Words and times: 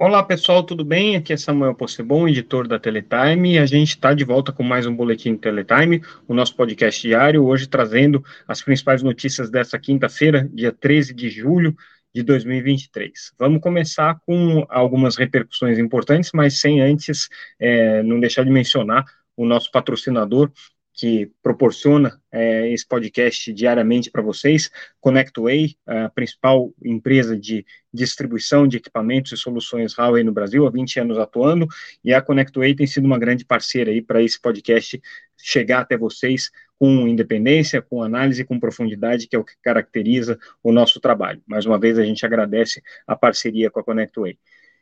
Olá 0.00 0.22
pessoal, 0.22 0.62
tudo 0.62 0.84
bem? 0.84 1.16
Aqui 1.16 1.32
é 1.32 1.36
Samuel 1.36 1.74
Possebon, 1.74 2.28
editor 2.28 2.68
da 2.68 2.78
Teletime, 2.78 3.54
e 3.54 3.58
a 3.58 3.66
gente 3.66 3.88
está 3.88 4.14
de 4.14 4.22
volta 4.22 4.52
com 4.52 4.62
mais 4.62 4.86
um 4.86 4.94
Boletim 4.94 5.36
Teletime, 5.36 6.00
o 6.28 6.32
nosso 6.32 6.54
podcast 6.54 7.02
diário, 7.02 7.44
hoje 7.44 7.66
trazendo 7.66 8.22
as 8.46 8.62
principais 8.62 9.02
notícias 9.02 9.50
dessa 9.50 9.76
quinta-feira, 9.76 10.48
dia 10.54 10.70
13 10.70 11.12
de 11.12 11.28
julho 11.28 11.74
de 12.14 12.22
2023. 12.22 13.32
Vamos 13.36 13.60
começar 13.60 14.20
com 14.24 14.64
algumas 14.68 15.16
repercussões 15.16 15.80
importantes, 15.80 16.30
mas 16.32 16.60
sem 16.60 16.80
antes 16.80 17.28
é, 17.58 18.00
não 18.04 18.20
deixar 18.20 18.44
de 18.44 18.52
mencionar 18.52 19.04
o 19.36 19.44
nosso 19.44 19.68
patrocinador, 19.68 20.52
que 20.98 21.30
proporciona 21.40 22.20
é, 22.32 22.68
esse 22.72 22.84
podcast 22.84 23.52
diariamente 23.52 24.10
para 24.10 24.20
vocês, 24.20 24.68
ConnectWay, 25.00 25.76
a 25.86 26.08
principal 26.08 26.74
empresa 26.84 27.38
de 27.38 27.64
distribuição 27.94 28.66
de 28.66 28.78
equipamentos 28.78 29.30
e 29.30 29.36
soluções 29.36 29.96
Huawei 29.96 30.24
no 30.24 30.32
Brasil, 30.32 30.66
há 30.66 30.70
20 30.70 30.98
anos 30.98 31.16
atuando, 31.16 31.68
e 32.02 32.12
a 32.12 32.20
ConnectWay 32.20 32.74
tem 32.74 32.84
sido 32.84 33.04
uma 33.04 33.16
grande 33.16 33.44
parceira 33.44 33.92
aí 33.92 34.02
para 34.02 34.20
esse 34.20 34.40
podcast 34.40 35.00
chegar 35.36 35.82
até 35.82 35.96
vocês 35.96 36.50
com 36.76 37.06
independência, 37.06 37.80
com 37.80 38.02
análise, 38.02 38.44
com 38.44 38.58
profundidade, 38.58 39.28
que 39.28 39.36
é 39.36 39.38
o 39.38 39.44
que 39.44 39.54
caracteriza 39.62 40.36
o 40.64 40.72
nosso 40.72 40.98
trabalho. 40.98 41.40
Mais 41.46 41.64
uma 41.64 41.78
vez, 41.78 41.96
a 41.96 42.04
gente 42.04 42.26
agradece 42.26 42.82
a 43.06 43.14
parceria 43.14 43.70
com 43.70 43.78
a 43.78 43.84
ConnectWay. 43.84 44.36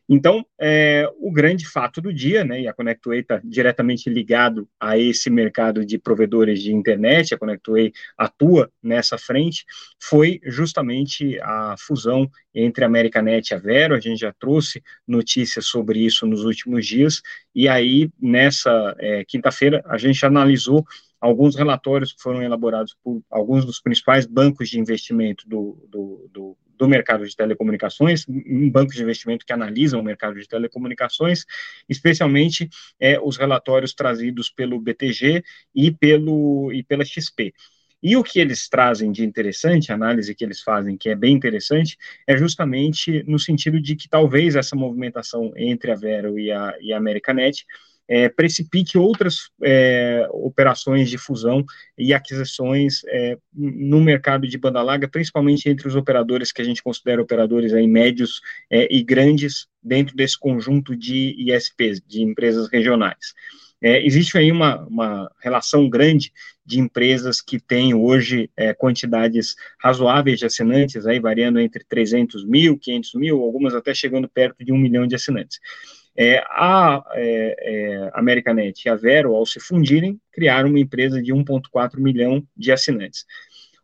Então, 0.09 0.47
é, 0.61 1.09
o 1.19 1.33
grande 1.33 1.67
fato 1.67 2.01
do 2.01 2.13
dia, 2.13 2.45
né, 2.45 2.61
e 2.61 2.69
a 2.69 2.73
ConnectWay 2.73 3.21
está 3.21 3.41
diretamente 3.43 4.09
ligado 4.09 4.69
a 4.79 4.97
esse 4.97 5.29
mercado 5.29 5.85
de 5.85 5.99
provedores 5.99 6.63
de 6.63 6.73
internet, 6.73 7.35
a 7.35 7.39
ConnectWay 7.39 7.93
atua 8.17 8.71
nessa 8.81 9.19
frente, 9.19 9.65
foi 10.01 10.41
justamente 10.45 11.41
a 11.41 11.75
fusão 11.77 12.31
entre 12.55 12.85
a 12.85 12.87
Americanet 12.87 13.51
e 13.51 13.55
a 13.55 13.59
Vero, 13.59 13.97
a 13.97 14.01
gente 14.01 14.21
já 14.21 14.33
trouxe 14.33 14.81
notícias 15.07 15.67
sobre 15.67 15.99
isso 15.99 16.25
nos 16.25 16.45
últimos 16.45 16.87
dias, 16.87 17.21
e 17.53 17.69
aí, 17.69 18.09
nessa 18.21 18.95
é, 19.01 19.25
quinta-feira, 19.25 19.83
a 19.87 19.99
gente 19.99 20.25
analisou 20.25 20.85
alguns 21.21 21.57
relatórios 21.57 22.13
que 22.13 22.23
foram 22.23 22.43
elaborados 22.43 22.97
por 23.03 23.23
alguns 23.31 23.65
dos 23.65 23.81
principais 23.81 24.27
bancos 24.27 24.69
de 24.69 24.79
investimento 24.79 25.49
do, 25.49 25.85
do, 25.89 26.31
do 26.33 26.57
do 26.77 26.89
mercado 26.89 27.27
de 27.27 27.35
telecomunicações, 27.35 28.25
um 28.29 28.71
banco 28.71 28.93
de 28.93 29.03
investimento 29.03 29.45
que 29.45 29.53
analisam 29.53 30.01
o 30.01 30.05
mercado 30.05 30.39
de 30.39 30.47
telecomunicações, 30.47 31.45
especialmente 31.89 32.69
é, 33.01 33.19
os 33.21 33.37
relatórios 33.37 33.95
trazidos 33.95 34.51
pelo 34.51 34.81
BTG 34.81 35.43
e, 35.75 35.91
pelo, 35.91 36.73
e 36.73 36.83
pela 36.83 37.05
XP. 37.05 37.53
E 38.03 38.17
o 38.17 38.23
que 38.23 38.39
eles 38.39 38.69
trazem 38.69 39.11
de 39.11 39.25
interessante, 39.25 39.91
a 39.91 39.95
análise 39.95 40.35
que 40.35 40.45
eles 40.45 40.61
fazem, 40.61 40.97
que 40.97 41.09
é 41.09 41.15
bem 41.15 41.35
interessante, 41.35 41.97
é 42.27 42.37
justamente 42.37 43.23
no 43.27 43.39
sentido 43.39 43.81
de 43.81 43.97
que 43.97 44.09
talvez 44.09 44.55
essa 44.55 44.77
movimentação 44.77 45.53
entre 45.57 45.91
a 45.91 45.95
Vero 45.95 46.39
e 46.39 46.53
a, 46.53 46.75
e 46.81 46.93
a 46.93 46.99
Americanet 46.99 47.67
é, 48.09 48.29
precipite 48.29 48.97
outras 48.97 49.51
é, 49.63 50.27
operações 50.31 51.11
de 51.11 51.19
fusão 51.19 51.65
e 51.99 52.15
aquisições 52.15 53.03
é, 53.09 53.37
no 53.53 54.01
mercado 54.01 54.47
de 54.47 54.59
banda 54.59 54.83
larga, 54.83 55.09
principalmente 55.09 55.69
entre 55.69 55.89
os 55.89 55.97
operadores 55.97 56.53
que 56.53 56.63
a 56.63 56.65
gente 56.65 56.83
considera 56.83 57.23
operadores 57.23 57.73
aí 57.73 57.87
médios 57.87 58.41
é, 58.71 58.87
e 58.95 59.03
grandes 59.03 59.67
dentro 59.83 60.17
desse 60.17 60.39
conjunto 60.39 60.97
de 60.97 61.35
ISPs, 61.39 62.01
de 62.07 62.23
empresas 62.23 62.69
regionais. 62.69 63.35
É, 63.83 64.05
existe 64.05 64.39
aí 64.39 64.51
uma, 64.51 64.87
uma 64.87 65.31
relação 65.41 65.89
grande 65.89 66.33
de 66.65 66.81
empresas 66.81 67.41
que 67.41 67.61
têm 67.61 67.95
hoje 67.95 68.51
é, 68.57 68.73
quantidades 68.73 69.55
razoáveis 69.79 70.39
de 70.39 70.47
assinantes, 70.47 71.07
aí 71.07 71.21
variando 71.21 71.61
entre 71.61 71.85
300 71.85 72.45
mil, 72.47 72.79
500 72.79 73.15
mil, 73.15 73.43
algumas 73.43 73.75
até 73.75 73.93
chegando 73.95 74.29
perto 74.29 74.65
de 74.65 74.73
um 74.73 74.79
milhão 74.79 75.07
de 75.07 75.15
assinantes. 75.15 75.61
É, 76.17 76.39
a 76.49 77.05
é, 77.13 77.57
é, 77.59 78.11
Americanet 78.15 78.85
e 78.85 78.89
a 78.89 78.95
Vero, 78.95 79.35
ao 79.35 79.45
se 79.45 79.61
fundirem, 79.61 80.19
criaram 80.33 80.71
uma 80.71 80.81
empresa 80.81 81.23
de 81.23 81.33
1,4 81.33 82.01
milhão 82.01 82.47
de 82.57 82.73
assinantes. 82.73 83.27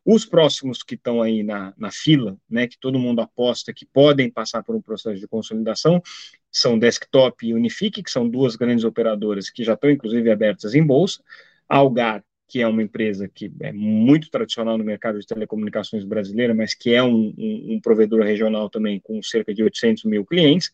Os 0.05 0.25
próximos 0.25 0.83
que 0.83 0.95
estão 0.95 1.23
aí 1.23 1.43
na, 1.43 1.75
na 1.77 1.91
fila, 1.91 2.37
né, 2.51 2.67
que 2.67 2.79
todo 2.79 2.99
mundo 2.99 3.21
aposta 3.21 3.73
que 3.73 3.87
podem 3.87 4.31
passar 4.31 4.63
por 4.63 4.75
um 4.75 4.81
processo 4.81 5.21
de 5.21 5.29
consolidação, 5.29 6.03
são 6.51 6.79
Desktop 6.79 7.47
e 7.47 7.55
Unifique, 7.55 8.03
que 8.03 8.11
são 8.11 8.29
duas 8.29 8.57
grandes 8.57 8.85
operadoras 8.85 9.49
que 9.49 9.63
já 9.63 9.75
estão, 9.75 9.91
inclusive, 9.91 10.31
abertas 10.31 10.75
em 10.75 10.85
bolsa. 10.85 11.23
A 11.69 11.77
Algar, 11.77 12.25
que 12.49 12.61
é 12.61 12.67
uma 12.67 12.83
empresa 12.83 13.29
que 13.29 13.53
é 13.61 13.73
muito 13.73 14.31
tradicional 14.31 14.77
no 14.77 14.85
mercado 14.85 15.19
de 15.21 15.27
telecomunicações 15.27 16.05
brasileira, 16.05 16.53
mas 16.53 16.75
que 16.75 16.93
é 16.93 17.03
um, 17.03 17.33
um, 17.39 17.75
um 17.75 17.81
provedor 17.81 18.23
regional 18.23 18.69
também 18.69 19.01
com 19.01 19.23
cerca 19.23 19.55
de 19.55 19.63
800 19.63 20.05
mil 20.05 20.25
clientes 20.25 20.71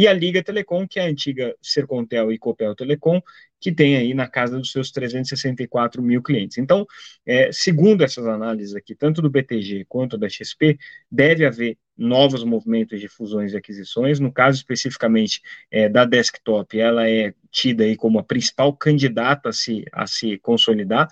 e 0.00 0.08
a 0.08 0.14
Liga 0.14 0.42
Telecom, 0.42 0.88
que 0.88 0.98
é 0.98 1.02
a 1.02 1.08
antiga 1.08 1.54
Sercontel 1.60 2.32
e 2.32 2.38
Copel 2.38 2.74
Telecom, 2.74 3.20
que 3.60 3.70
tem 3.70 3.98
aí 3.98 4.14
na 4.14 4.26
casa 4.26 4.58
dos 4.58 4.72
seus 4.72 4.90
364 4.90 6.02
mil 6.02 6.22
clientes. 6.22 6.56
Então, 6.56 6.86
é, 7.26 7.52
segundo 7.52 8.02
essas 8.02 8.26
análises 8.26 8.74
aqui, 8.74 8.94
tanto 8.94 9.20
do 9.20 9.28
BTG 9.28 9.84
quanto 9.86 10.16
da 10.16 10.26
XP, 10.26 10.78
deve 11.12 11.44
haver 11.44 11.76
novos 11.98 12.42
movimentos 12.44 12.98
de 12.98 13.08
fusões 13.08 13.52
e 13.52 13.58
aquisições. 13.58 14.18
No 14.18 14.32
caso 14.32 14.56
especificamente 14.56 15.42
é, 15.70 15.86
da 15.86 16.06
desktop, 16.06 16.80
ela 16.80 17.06
é 17.06 17.34
tida 17.50 17.84
aí 17.84 17.96
como 17.96 18.18
a 18.18 18.24
principal 18.24 18.72
candidata 18.76 19.48
a 19.48 19.52
se, 19.52 19.84
a 19.92 20.06
se 20.06 20.38
consolidar, 20.38 21.08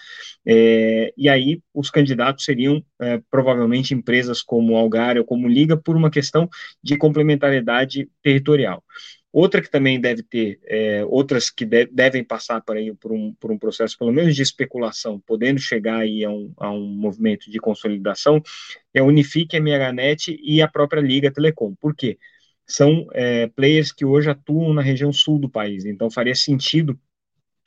é, 0.46 1.12
e 1.16 1.28
aí 1.28 1.60
os 1.74 1.90
candidatos 1.90 2.44
seriam 2.44 2.82
é, 3.00 3.20
provavelmente 3.30 3.94
empresas 3.94 4.42
como 4.42 4.76
Algar 4.76 5.18
ou 5.18 5.24
como 5.24 5.48
Liga, 5.48 5.76
por 5.76 5.96
uma 5.96 6.10
questão 6.10 6.48
de 6.82 6.96
complementariedade 6.96 8.08
territorial. 8.22 8.82
Outra 9.30 9.60
que 9.60 9.70
também 9.70 10.00
deve 10.00 10.22
ter, 10.22 10.58
é, 10.64 11.04
outras 11.04 11.50
que 11.50 11.66
de, 11.66 11.86
devem 11.86 12.24
passar 12.24 12.62
por, 12.62 12.76
aí, 12.76 12.94
por, 12.94 13.12
um, 13.12 13.34
por 13.34 13.52
um 13.52 13.58
processo, 13.58 13.96
pelo 13.98 14.12
menos 14.12 14.34
de 14.34 14.42
especulação, 14.42 15.20
podendo 15.20 15.60
chegar 15.60 15.98
aí 15.98 16.24
a 16.24 16.30
um, 16.30 16.52
a 16.56 16.70
um 16.70 16.86
movimento 16.86 17.50
de 17.50 17.58
consolidação, 17.58 18.42
é 18.94 19.00
a 19.00 19.04
Unifique, 19.04 19.54
a 19.54 19.60
MHNet 19.60 20.38
e 20.42 20.62
a 20.62 20.68
própria 20.68 21.00
Liga 21.00 21.30
Telecom. 21.30 21.74
Por 21.78 21.94
quê? 21.94 22.18
São 22.68 23.06
é, 23.12 23.46
players 23.48 23.90
que 23.90 24.04
hoje 24.04 24.30
atuam 24.30 24.74
na 24.74 24.82
região 24.82 25.12
sul 25.12 25.38
do 25.38 25.48
país, 25.48 25.84
então 25.84 26.10
faria 26.10 26.34
sentido 26.34 26.98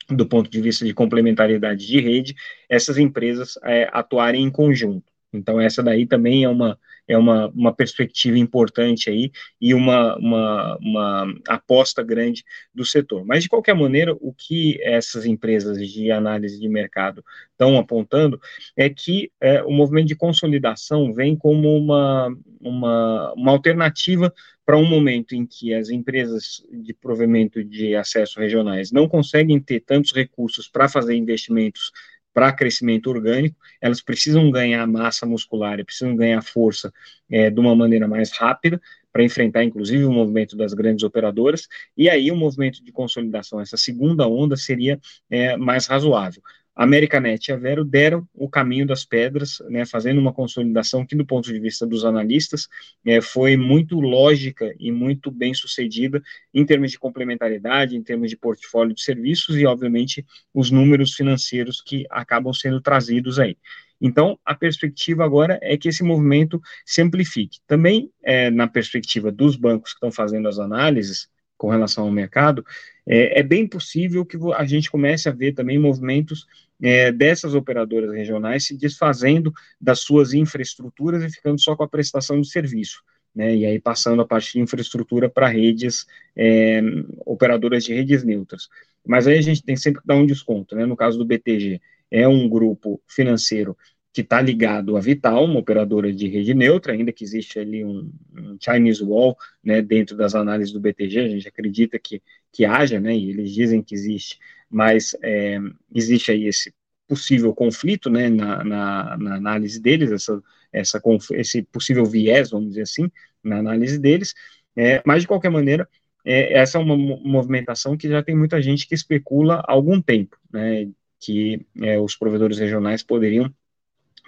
do 0.08 0.26
ponto 0.26 0.50
de 0.50 0.60
vista 0.60 0.84
de 0.84 0.94
complementariedade 0.94 1.86
de 1.86 2.00
rede, 2.00 2.34
essas 2.68 2.98
empresas 2.98 3.58
é, 3.64 3.88
atuarem 3.92 4.44
em 4.44 4.50
conjunto. 4.50 5.04
Então, 5.32 5.60
essa 5.60 5.82
daí 5.82 6.06
também 6.06 6.44
é 6.44 6.48
uma, 6.48 6.78
é 7.06 7.16
uma, 7.16 7.48
uma 7.48 7.74
perspectiva 7.74 8.38
importante 8.38 9.10
aí 9.10 9.30
e 9.60 9.74
uma, 9.74 10.16
uma, 10.16 10.78
uma 10.80 11.34
aposta 11.48 12.02
grande 12.02 12.44
do 12.74 12.84
setor. 12.84 13.24
Mas, 13.24 13.42
de 13.42 13.48
qualquer 13.48 13.74
maneira, 13.74 14.14
o 14.20 14.32
que 14.32 14.80
essas 14.82 15.26
empresas 15.26 15.78
de 15.88 16.10
análise 16.10 16.60
de 16.60 16.68
mercado 16.68 17.24
estão 17.50 17.78
apontando 17.78 18.40
é 18.76 18.88
que 18.88 19.30
é, 19.40 19.62
o 19.62 19.70
movimento 19.70 20.08
de 20.08 20.16
consolidação 20.16 21.12
vem 21.12 21.36
como 21.36 21.76
uma, 21.76 22.34
uma, 22.60 23.32
uma 23.34 23.50
alternativa 23.50 24.32
para 24.64 24.78
um 24.78 24.88
momento 24.88 25.34
em 25.34 25.44
que 25.44 25.74
as 25.74 25.90
empresas 25.90 26.64
de 26.70 26.94
provimento 26.94 27.64
de 27.64 27.96
acesso 27.96 28.38
regionais 28.38 28.92
não 28.92 29.08
conseguem 29.08 29.60
ter 29.60 29.80
tantos 29.80 30.12
recursos 30.12 30.68
para 30.68 30.88
fazer 30.88 31.14
investimentos 31.14 31.90
para 32.32 32.52
crescimento 32.52 33.08
orgânico, 33.08 33.56
elas 33.80 34.00
precisam 34.00 34.50
ganhar 34.50 34.86
massa 34.86 35.26
muscular, 35.26 35.84
precisam 35.84 36.16
ganhar 36.16 36.42
força 36.42 36.92
é, 37.30 37.50
de 37.50 37.60
uma 37.60 37.74
maneira 37.74 38.08
mais 38.08 38.32
rápida, 38.32 38.80
para 39.12 39.22
enfrentar, 39.22 39.62
inclusive, 39.62 40.04
o 40.04 40.10
movimento 40.10 40.56
das 40.56 40.72
grandes 40.72 41.04
operadoras, 41.04 41.68
e 41.96 42.08
aí 42.08 42.30
o 42.30 42.36
movimento 42.36 42.82
de 42.82 42.90
consolidação, 42.90 43.60
essa 43.60 43.76
segunda 43.76 44.26
onda, 44.26 44.56
seria 44.56 44.98
é, 45.28 45.56
mais 45.56 45.86
razoável. 45.86 46.42
Americanet 46.74 47.48
e 47.48 47.52
a 47.52 47.56
Vero 47.56 47.84
deram 47.84 48.26
o 48.34 48.48
caminho 48.48 48.86
das 48.86 49.04
pedras, 49.04 49.62
né, 49.68 49.84
fazendo 49.84 50.18
uma 50.20 50.32
consolidação 50.32 51.04
que, 51.04 51.14
do 51.14 51.26
ponto 51.26 51.52
de 51.52 51.60
vista 51.60 51.86
dos 51.86 52.04
analistas, 52.04 52.68
é, 53.04 53.20
foi 53.20 53.56
muito 53.56 54.00
lógica 54.00 54.74
e 54.78 54.90
muito 54.90 55.30
bem 55.30 55.52
sucedida 55.52 56.22
em 56.52 56.64
termos 56.64 56.90
de 56.90 56.98
complementariedade, 56.98 57.96
em 57.96 58.02
termos 58.02 58.30
de 58.30 58.36
portfólio 58.36 58.94
de 58.94 59.02
serviços 59.02 59.56
e, 59.56 59.66
obviamente, 59.66 60.24
os 60.54 60.70
números 60.70 61.14
financeiros 61.14 61.82
que 61.82 62.06
acabam 62.10 62.52
sendo 62.54 62.80
trazidos 62.80 63.38
aí. 63.38 63.56
Então, 64.00 64.36
a 64.44 64.52
perspectiva 64.52 65.24
agora 65.24 65.60
é 65.62 65.76
que 65.76 65.88
esse 65.88 66.02
movimento 66.02 66.60
se 66.84 67.00
amplifique. 67.00 67.60
Também, 67.68 68.10
é, 68.24 68.50
na 68.50 68.66
perspectiva 68.66 69.30
dos 69.30 69.54
bancos 69.54 69.92
que 69.92 69.96
estão 69.96 70.10
fazendo 70.10 70.48
as 70.48 70.58
análises, 70.58 71.28
com 71.62 71.70
relação 71.70 72.02
ao 72.02 72.10
mercado, 72.10 72.66
é, 73.06 73.38
é, 73.38 73.42
bem 73.44 73.68
possível 73.68 74.26
que 74.26 74.36
a 74.56 74.64
gente 74.64 74.90
comece 74.90 75.28
a 75.28 75.32
ver 75.32 75.52
também 75.52 75.78
movimentos 75.78 76.44
é, 76.82 77.12
dessas 77.12 77.54
operadoras 77.54 78.12
regionais 78.12 78.66
se 78.66 78.76
desfazendo 78.76 79.52
das 79.80 80.00
suas 80.00 80.34
infraestruturas 80.34 81.22
e 81.22 81.30
ficando 81.30 81.60
só 81.60 81.76
com 81.76 81.84
a 81.84 81.88
prestação 81.88 82.40
de 82.40 82.48
serviço. 82.48 83.00
Né, 83.32 83.54
e 83.54 83.64
aí 83.64 83.80
passando 83.80 84.20
a 84.20 84.26
parte 84.26 84.52
de 84.52 84.60
infraestrutura 84.60 85.30
para 85.30 85.46
redes, 85.46 86.04
é, 86.36 86.82
operadoras 87.24 87.84
de 87.84 87.94
redes 87.94 88.24
neutras. 88.24 88.68
Mas 89.06 89.28
aí 89.28 89.38
a 89.38 89.42
gente 89.42 89.62
tem 89.62 89.76
sempre 89.76 90.02
que 90.02 90.06
dar 90.06 90.16
um 90.16 90.26
desconto, 90.26 90.74
né, 90.74 90.84
no 90.84 90.96
caso 90.96 91.16
do 91.16 91.24
BTG, 91.24 91.80
é 92.10 92.26
um 92.26 92.48
grupo 92.48 93.00
financeiro 93.06 93.76
que 94.12 94.20
está 94.20 94.40
ligado 94.40 94.96
à 94.96 95.00
Vital, 95.00 95.44
uma 95.44 95.58
operadora 95.58 96.12
de 96.12 96.28
rede 96.28 96.52
neutra, 96.52 96.92
ainda 96.92 97.12
que 97.12 97.24
existe 97.24 97.58
ali 97.58 97.82
um, 97.82 98.12
um, 98.36 98.58
Chinese 98.60 99.02
Wall 99.02 99.36
né, 99.64 99.80
dentro 99.80 100.14
das 100.16 100.34
análises 100.34 100.72
do 100.72 100.80
BTG, 100.80 101.20
a 101.20 101.28
gente 101.28 101.48
acredita 101.48 101.98
que, 101.98 102.22
que 102.52 102.64
haja, 102.66 103.00
né, 103.00 103.16
e 103.16 103.30
eles 103.30 103.50
dizem 103.52 103.82
que 103.82 103.94
existe, 103.94 104.38
mas 104.68 105.16
é, 105.22 105.58
existe 105.94 106.30
aí 106.30 106.46
esse 106.46 106.74
possível 107.08 107.54
conflito 107.54 108.10
né, 108.10 108.28
na, 108.28 108.62
na, 108.62 109.16
na 109.16 109.34
análise 109.36 109.80
deles, 109.80 110.12
essa, 110.12 110.42
essa, 110.70 111.00
esse 111.32 111.62
possível 111.62 112.04
viés, 112.04 112.50
vamos 112.50 112.70
dizer 112.70 112.82
assim, 112.82 113.10
na 113.42 113.58
análise 113.58 113.98
deles, 113.98 114.34
é, 114.76 115.02
mas 115.06 115.22
de 115.22 115.28
qualquer 115.28 115.50
maneira, 115.50 115.88
é, 116.22 116.52
essa 116.52 116.76
é 116.76 116.80
uma 116.80 116.96
movimentação 116.96 117.96
que 117.96 118.08
já 118.08 118.22
tem 118.22 118.36
muita 118.36 118.60
gente 118.60 118.86
que 118.86 118.94
especula 118.94 119.56
há 119.66 119.72
algum 119.72 120.02
tempo, 120.02 120.36
né, 120.52 120.90
que 121.18 121.64
é, 121.80 121.98
os 121.98 122.14
provedores 122.14 122.58
regionais 122.58 123.02
poderiam 123.02 123.50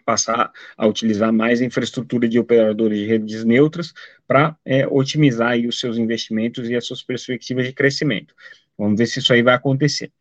passar 0.04 0.52
a 0.76 0.86
utilizar 0.86 1.32
mais 1.32 1.60
infraestrutura 1.60 2.28
de 2.28 2.38
operadores 2.38 2.98
de 2.98 3.06
redes 3.06 3.44
neutras 3.44 3.92
para 4.26 4.56
é, 4.64 4.86
otimizar 4.86 5.52
aí 5.52 5.66
os 5.66 5.78
seus 5.78 5.96
investimentos 5.96 6.68
e 6.68 6.76
as 6.76 6.86
suas 6.86 7.02
perspectivas 7.02 7.66
de 7.66 7.72
crescimento. 7.72 8.34
Vamos 8.76 8.98
ver 8.98 9.06
se 9.06 9.18
isso 9.18 9.32
aí 9.32 9.42
vai 9.42 9.54
acontecer. 9.54 10.12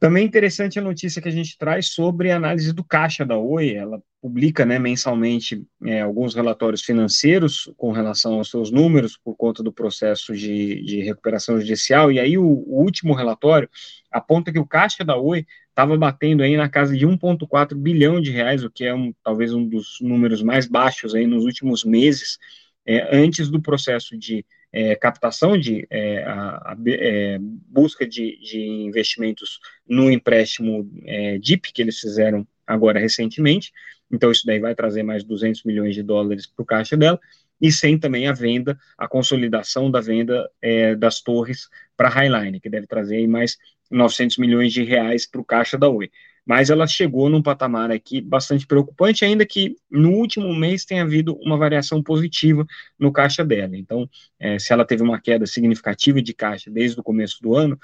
Também 0.00 0.24
interessante 0.24 0.78
a 0.78 0.82
notícia 0.82 1.20
que 1.20 1.28
a 1.28 1.32
gente 1.32 1.58
traz 1.58 1.88
sobre 1.88 2.30
a 2.30 2.36
análise 2.36 2.72
do 2.72 2.82
caixa 2.82 3.22
da 3.22 3.36
Oi. 3.36 3.74
Ela 3.74 4.02
publica 4.22 4.64
né, 4.64 4.78
mensalmente 4.78 5.62
é, 5.84 6.00
alguns 6.00 6.34
relatórios 6.34 6.80
financeiros 6.82 7.70
com 7.76 7.92
relação 7.92 8.34
aos 8.34 8.48
seus 8.48 8.70
números 8.70 9.18
por 9.22 9.36
conta 9.36 9.62
do 9.62 9.70
processo 9.70 10.34
de, 10.34 10.82
de 10.84 11.02
recuperação 11.02 11.60
judicial. 11.60 12.10
E 12.10 12.18
aí 12.18 12.38
o, 12.38 12.46
o, 12.46 12.80
último 12.82 13.12
relatório 13.12 13.68
aponta 14.10 14.50
que 14.50 14.58
o 14.58 14.66
caixa 14.66 15.04
da 15.04 15.18
Oi 15.18 15.46
estava 15.68 15.98
batendo 15.98 16.42
aí 16.42 16.56
na 16.56 16.70
casa 16.70 16.96
de 16.96 17.06
1,4 17.06 17.74
bilhão 17.74 18.22
de 18.22 18.30
reais, 18.30 18.64
o 18.64 18.70
que 18.70 18.86
é 18.86 18.94
um, 18.94 19.12
talvez 19.22 19.52
um 19.52 19.68
dos 19.68 19.98
números 20.00 20.42
mais 20.42 20.66
baixos 20.66 21.14
aí 21.14 21.26
nos 21.26 21.44
últimos 21.44 21.84
meses, 21.84 22.38
é, 22.86 23.14
antes 23.14 23.50
do 23.50 23.60
processo 23.60 24.16
de 24.16 24.46
é, 24.72 24.94
captação 24.94 25.58
de 25.58 25.86
é, 25.90 26.22
a, 26.24 26.72
a, 26.72 26.76
é, 26.86 27.38
busca 27.40 28.06
de, 28.06 28.38
de, 28.40 28.60
investimentos 28.60 29.60
no 29.86 30.10
empréstimo 30.10 30.90
é, 31.04 31.38
DIP 31.38 31.72
que 31.72 31.82
eles 31.82 31.98
fizeram 31.98 32.46
agora 32.66 33.00
recentemente. 33.00 33.72
Então 34.10 34.30
isso 34.30 34.46
daí 34.46 34.58
vai 34.58 34.74
trazer 34.74 35.02
mais 35.02 35.24
200 35.24 35.64
milhões 35.64 35.94
de 35.94 36.02
dólares 36.02 36.46
para 36.46 36.62
o 36.62 36.66
caixa 36.66 36.96
dela 36.96 37.20
e 37.60 37.70
sem 37.70 37.98
também 37.98 38.26
a 38.26 38.32
venda, 38.32 38.78
a 38.96 39.06
consolidação 39.06 39.90
da 39.90 40.00
venda 40.00 40.50
é, 40.62 40.94
das 40.94 41.20
torres 41.20 41.68
para 41.96 42.08
a 42.08 42.10
Highline, 42.10 42.60
que 42.60 42.70
deve 42.70 42.86
trazer 42.86 43.26
mais 43.26 43.58
900 43.90 44.38
milhões 44.38 44.72
de 44.72 44.82
reais 44.82 45.26
para 45.26 45.40
o 45.40 45.44
caixa 45.44 45.76
da 45.76 45.88
Oi 45.88 46.10
mas 46.50 46.68
ela 46.68 46.84
chegou 46.84 47.30
num 47.30 47.40
patamar 47.40 47.92
aqui 47.92 48.20
bastante 48.20 48.66
preocupante, 48.66 49.24
ainda 49.24 49.46
que 49.46 49.76
no 49.88 50.10
último 50.10 50.52
mês 50.52 50.84
tenha 50.84 51.04
havido 51.04 51.36
uma 51.36 51.56
variação 51.56 52.02
positiva 52.02 52.66
no 52.98 53.12
caixa 53.12 53.44
dela. 53.44 53.76
Então, 53.76 54.10
é, 54.36 54.58
se 54.58 54.72
ela 54.72 54.84
teve 54.84 55.00
uma 55.00 55.20
queda 55.20 55.46
significativa 55.46 56.20
de 56.20 56.34
caixa 56.34 56.68
desde 56.68 56.98
o 56.98 57.04
começo 57.04 57.40
do 57.40 57.54
ano, 57.54 57.78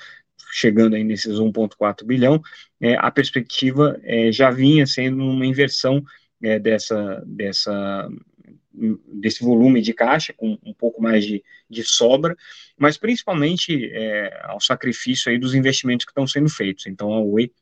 chegando 0.51 0.97
aí 0.97 1.05
nesses 1.05 1.39
1,4 1.39 2.05
bilhão, 2.05 2.43
é, 2.81 2.97
a 2.99 3.09
perspectiva 3.09 4.01
é, 4.03 4.33
já 4.33 4.51
vinha 4.51 4.85
sendo 4.85 5.23
uma 5.23 5.47
inversão 5.47 6.03
é, 6.43 6.59
dessa, 6.59 7.23
dessa 7.25 8.09
desse 9.07 9.45
volume 9.45 9.81
de 9.81 9.95
caixa, 9.95 10.35
com 10.37 10.59
um 10.65 10.75
pouco 10.75 11.01
mais 11.01 11.25
de, 11.25 11.43
de 11.71 11.85
sobra, 11.85 12.37
mas 12.77 12.99
principalmente 12.99 13.91
é, 13.93 14.41
ao 14.43 14.61
sacrifício 14.61 15.31
aí 15.31 15.39
dos 15.39 15.55
investimentos 15.55 16.05
que 16.05 16.11
estão 16.11 16.27
sendo 16.27 16.49
feitos. 16.49 16.87
Então, 16.89 17.13
a 17.13 17.21
Oi 17.21 17.53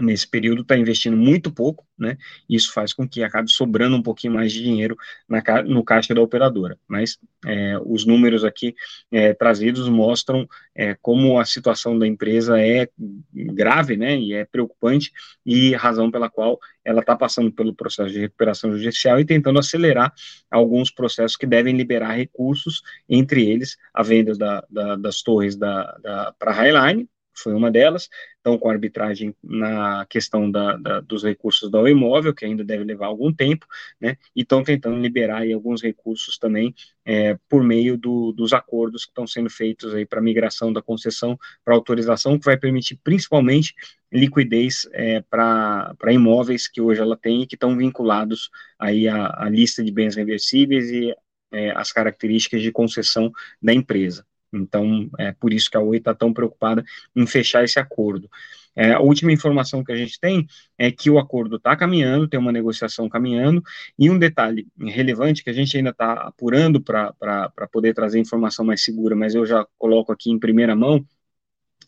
nesse 0.00 0.26
período 0.26 0.62
está 0.62 0.76
investindo 0.76 1.16
muito 1.16 1.52
pouco, 1.52 1.86
né? 1.96 2.16
Isso 2.48 2.72
faz 2.72 2.92
com 2.92 3.08
que 3.08 3.22
acabe 3.22 3.50
sobrando 3.50 3.96
um 3.96 4.02
pouquinho 4.02 4.34
mais 4.34 4.52
de 4.52 4.62
dinheiro 4.62 4.96
na, 5.28 5.42
no 5.62 5.84
caixa 5.84 6.14
da 6.14 6.20
operadora. 6.20 6.76
Mas 6.88 7.18
é, 7.46 7.78
os 7.84 8.04
números 8.04 8.44
aqui 8.44 8.74
é, 9.10 9.32
trazidos 9.32 9.88
mostram 9.88 10.48
é, 10.74 10.96
como 11.00 11.38
a 11.38 11.44
situação 11.44 11.96
da 11.98 12.06
empresa 12.06 12.60
é 12.60 12.88
grave, 13.32 13.96
né? 13.96 14.18
E 14.18 14.32
é 14.32 14.44
preocupante 14.44 15.12
e 15.46 15.74
razão 15.74 16.10
pela 16.10 16.28
qual 16.28 16.58
ela 16.84 17.00
está 17.00 17.16
passando 17.16 17.52
pelo 17.52 17.74
processo 17.74 18.12
de 18.12 18.20
recuperação 18.20 18.72
judicial 18.72 19.20
e 19.20 19.24
tentando 19.24 19.58
acelerar 19.58 20.12
alguns 20.50 20.90
processos 20.90 21.36
que 21.36 21.46
devem 21.46 21.76
liberar 21.76 22.12
recursos, 22.12 22.82
entre 23.08 23.48
eles 23.48 23.76
a 23.92 24.02
venda 24.02 24.36
da, 24.36 24.64
da, 24.68 24.96
das 24.96 25.22
torres 25.22 25.56
da, 25.56 25.96
da 26.02 26.34
para 26.38 26.50
a 26.50 26.54
Highline, 26.54 27.08
foi 27.36 27.52
uma 27.52 27.70
delas, 27.70 28.08
então 28.44 28.58
com 28.58 28.68
arbitragem 28.68 29.34
na 29.42 30.04
questão 30.04 30.50
da, 30.50 30.76
da, 30.76 31.00
dos 31.00 31.24
recursos 31.24 31.70
do 31.70 31.88
imóvel, 31.88 32.34
que 32.34 32.44
ainda 32.44 32.62
deve 32.62 32.84
levar 32.84 33.06
algum 33.06 33.32
tempo, 33.32 33.66
né, 33.98 34.18
e 34.36 34.42
estão 34.42 34.62
tentando 34.62 35.00
liberar 35.00 35.38
aí 35.38 35.52
alguns 35.54 35.82
recursos 35.82 36.36
também 36.36 36.74
é, 37.06 37.38
por 37.48 37.64
meio 37.64 37.96
do, 37.96 38.32
dos 38.32 38.52
acordos 38.52 39.06
que 39.06 39.10
estão 39.10 39.26
sendo 39.26 39.48
feitos 39.48 39.94
aí 39.94 40.04
para 40.04 40.20
migração 40.20 40.70
da 40.70 40.82
concessão 40.82 41.38
para 41.64 41.74
autorização, 41.74 42.38
que 42.38 42.44
vai 42.44 42.58
permitir 42.58 43.00
principalmente 43.02 43.74
liquidez 44.12 44.86
é, 44.92 45.22
para 45.22 46.12
imóveis 46.12 46.68
que 46.68 46.82
hoje 46.82 47.00
ela 47.00 47.16
tem 47.16 47.42
e 47.42 47.46
que 47.46 47.56
estão 47.56 47.74
vinculados 47.74 48.50
aí 48.78 49.08
à, 49.08 49.44
à 49.44 49.48
lista 49.48 49.82
de 49.82 49.90
bens 49.90 50.16
reversíveis 50.16 50.90
e 50.90 51.14
é, 51.50 51.70
as 51.70 51.90
características 51.90 52.60
de 52.60 52.70
concessão 52.70 53.32
da 53.62 53.72
empresa. 53.72 54.26
Então, 54.54 55.10
é 55.18 55.32
por 55.32 55.52
isso 55.52 55.70
que 55.70 55.76
a 55.76 55.80
Oi 55.80 55.98
está 55.98 56.14
tão 56.14 56.32
preocupada 56.32 56.84
em 57.14 57.26
fechar 57.26 57.64
esse 57.64 57.78
acordo. 57.78 58.28
É, 58.76 58.92
a 58.92 59.00
última 59.00 59.32
informação 59.32 59.84
que 59.84 59.92
a 59.92 59.96
gente 59.96 60.18
tem 60.18 60.46
é 60.76 60.90
que 60.90 61.08
o 61.08 61.18
acordo 61.18 61.56
está 61.56 61.76
caminhando, 61.76 62.28
tem 62.28 62.40
uma 62.40 62.50
negociação 62.52 63.08
caminhando, 63.08 63.62
e 63.98 64.10
um 64.10 64.18
detalhe 64.18 64.66
relevante 64.80 65.44
que 65.44 65.50
a 65.50 65.52
gente 65.52 65.76
ainda 65.76 65.90
está 65.90 66.12
apurando 66.14 66.80
para 66.80 67.68
poder 67.70 67.94
trazer 67.94 68.18
informação 68.18 68.64
mais 68.64 68.82
segura, 68.82 69.14
mas 69.14 69.34
eu 69.34 69.46
já 69.46 69.66
coloco 69.78 70.12
aqui 70.12 70.30
em 70.30 70.38
primeira 70.38 70.74
mão, 70.74 71.06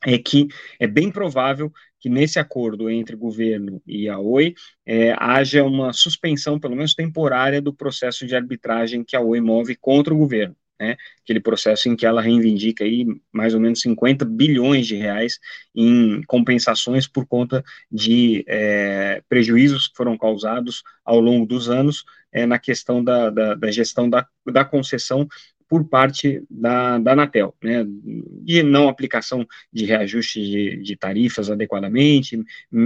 é 0.05 0.19
que 0.19 0.47
é 0.79 0.87
bem 0.87 1.11
provável 1.11 1.73
que 1.99 2.09
nesse 2.09 2.39
acordo 2.39 2.89
entre 2.91 3.17
governo 3.17 3.83
e 3.87 4.09
a 4.09 4.19
Oi 4.19 4.55
é, 4.85 5.13
haja 5.19 5.65
uma 5.65 5.93
suspensão, 5.93 6.61
pelo 6.61 6.77
menos 6.77 6.95
temporária, 6.95 7.61
do 7.61 7.75
processo 7.75 8.27
de 8.27 8.37
arbitragem 8.37 9.03
que 9.03 9.17
a 9.17 9.21
Oi 9.21 9.41
move 9.41 9.75
contra 9.77 10.15
o 10.15 10.19
governo 10.19 10.55
né, 10.79 10.97
aquele 11.23 11.41
processo 11.41 11.89
em 11.89 11.97
que 11.97 12.07
ela 12.07 12.21
reivindica 12.21 12.85
aí 12.85 13.07
mais 13.33 13.55
ou 13.55 13.61
menos 13.61 13.81
50 13.81 14.25
bilhões 14.25 14.87
de 14.87 14.97
reais 14.97 15.39
em 15.75 16.23
compensações 16.27 17.07
por 17.07 17.27
conta 17.27 17.65
de 17.91 18.45
é, 18.47 19.23
prejuízos 19.29 19.89
que 19.89 19.97
foram 19.97 20.17
causados 20.17 20.83
ao 21.05 21.21
longo 21.21 21.47
dos 21.47 21.69
anos 21.69 22.05
é, 22.33 22.45
na 22.45 22.59
questão 22.59 23.03
da, 23.03 23.31
da, 23.31 23.55
da 23.55 23.71
gestão 23.71 24.09
da, 24.09 24.27
da 24.47 24.65
concessão 24.65 25.27
por 25.69 25.89
parte 25.89 26.43
da, 26.49 26.99
da 26.99 27.13
Anatel, 27.13 27.55
né, 27.63 27.85
de 28.43 28.63
não 28.63 28.89
aplicação 28.89 29.47
de 29.73 29.85
reajuste 29.85 30.41
de, 30.41 30.77
de 30.77 30.97
tarifas 30.97 31.51
adequadamente, 31.51 32.41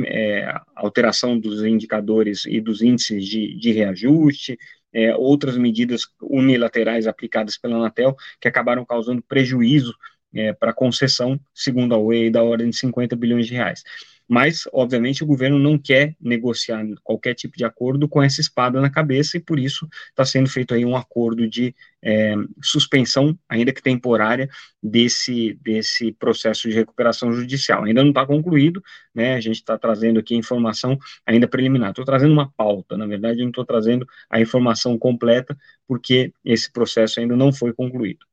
é, 0.07 0.55
alteração 0.75 1.39
dos 1.39 1.63
indicadores 1.63 2.47
e 2.47 2.61
dos 2.61 2.81
índices 2.81 3.27
de, 3.27 3.55
de 3.57 3.73
reajuste, 3.73 4.59
é, 4.93 5.15
outras 5.15 5.57
medidas 5.57 6.03
unilaterais 6.21 7.07
aplicadas 7.07 7.57
pela 7.57 7.77
Anatel 7.77 8.17
que 8.41 8.49
acabaram 8.49 8.85
causando 8.85 9.23
prejuízo 9.23 9.95
é, 10.35 10.53
para 10.53 10.73
concessão, 10.73 11.39
segundo 11.55 11.95
a 11.95 11.99
OEA, 11.99 12.31
da 12.31 12.43
ordem 12.43 12.71
de 12.71 12.77
50 12.77 13.17
bilhões 13.17 13.47
de 13.47 13.55
reais. 13.55 13.83
Mas, 14.31 14.63
obviamente, 14.73 15.25
o 15.25 15.27
governo 15.27 15.59
não 15.59 15.77
quer 15.77 16.15
negociar 16.21 16.87
qualquer 17.03 17.35
tipo 17.35 17.57
de 17.57 17.65
acordo 17.65 18.09
com 18.09 18.23
essa 18.23 18.41
espada 18.41 18.81
na 18.81 18.89
cabeça 18.89 19.37
e, 19.37 19.41
por 19.41 19.59
isso, 19.59 19.89
está 20.09 20.25
sendo 20.25 20.49
feito 20.49 20.73
aí 20.73 20.85
um 20.85 20.95
acordo 20.95 21.49
de 21.49 21.75
é, 22.01 22.37
suspensão, 22.63 23.37
ainda 23.49 23.73
que 23.73 23.83
temporária, 23.83 24.49
desse, 24.81 25.59
desse 25.61 26.13
processo 26.13 26.69
de 26.69 26.75
recuperação 26.77 27.33
judicial. 27.33 27.83
Ainda 27.83 28.03
não 28.03 28.11
está 28.11 28.25
concluído, 28.25 28.81
né? 29.13 29.35
A 29.35 29.41
gente 29.41 29.57
está 29.57 29.77
trazendo 29.77 30.21
aqui 30.21 30.37
informação 30.37 30.97
ainda 31.27 31.49
preliminar. 31.49 31.91
Estou 31.91 32.05
trazendo 32.05 32.33
uma 32.33 32.49
pauta, 32.53 32.97
na 32.97 33.09
verdade, 33.09 33.41
não 33.41 33.49
estou 33.49 33.65
trazendo 33.65 34.07
a 34.31 34.41
informação 34.41 34.97
completa, 34.97 35.59
porque 35.89 36.33
esse 36.45 36.71
processo 36.71 37.19
ainda 37.19 37.35
não 37.35 37.53
foi 37.53 37.73
concluído. 37.73 38.25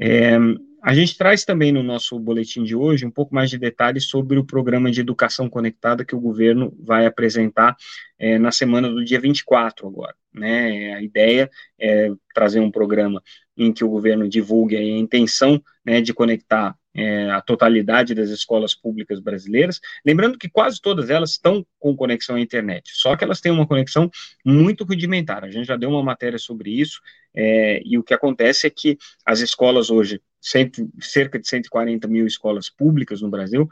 É, 0.00 0.38
a 0.82 0.92
gente 0.94 1.16
traz 1.16 1.44
também 1.44 1.70
no 1.70 1.82
nosso 1.82 2.18
boletim 2.18 2.64
de 2.64 2.74
hoje 2.74 3.06
um 3.06 3.10
pouco 3.10 3.32
mais 3.32 3.48
de 3.48 3.56
detalhes 3.56 4.08
sobre 4.08 4.36
o 4.36 4.44
programa 4.44 4.90
de 4.90 5.00
educação 5.00 5.48
conectada 5.48 6.04
que 6.04 6.14
o 6.14 6.20
governo 6.20 6.76
vai 6.80 7.06
apresentar 7.06 7.76
é, 8.18 8.36
na 8.36 8.50
semana 8.50 8.90
do 8.90 9.04
dia 9.04 9.20
24 9.20 9.86
agora. 9.86 10.14
Né? 10.34 10.94
A 10.94 11.02
ideia 11.02 11.48
é 11.78 12.10
trazer 12.34 12.58
um 12.58 12.70
programa 12.70 13.22
em 13.56 13.72
que 13.72 13.84
o 13.84 13.88
governo 13.88 14.28
divulgue 14.28 14.76
a 14.76 14.82
intenção 14.82 15.62
né, 15.84 16.00
de 16.00 16.12
conectar 16.12 16.76
é, 16.94 17.30
a 17.30 17.40
totalidade 17.40 18.14
das 18.14 18.30
escolas 18.30 18.74
públicas 18.74 19.20
brasileiras, 19.20 19.80
lembrando 20.04 20.38
que 20.38 20.48
quase 20.48 20.80
todas 20.80 21.10
elas 21.10 21.30
estão 21.30 21.66
com 21.78 21.96
conexão 21.96 22.36
à 22.36 22.40
internet, 22.40 22.90
só 22.92 23.16
que 23.16 23.24
elas 23.24 23.40
têm 23.40 23.52
uma 23.52 23.66
conexão 23.66 24.10
muito 24.44 24.84
rudimentar, 24.84 25.44
a 25.44 25.50
gente 25.50 25.66
já 25.66 25.76
deu 25.76 25.90
uma 25.90 26.02
matéria 26.02 26.38
sobre 26.38 26.70
isso, 26.70 27.00
é, 27.34 27.80
e 27.84 27.96
o 27.96 28.02
que 28.02 28.14
acontece 28.14 28.66
é 28.66 28.70
que 28.70 28.98
as 29.24 29.40
escolas 29.40 29.90
hoje, 29.90 30.20
cento, 30.40 30.88
cerca 31.00 31.38
de 31.38 31.48
140 31.48 32.06
mil 32.08 32.26
escolas 32.26 32.68
públicas 32.68 33.22
no 33.22 33.30
Brasil, 33.30 33.68